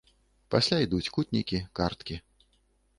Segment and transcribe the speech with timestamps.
[0.55, 2.23] Пасля ідуць кутнікі, карткі.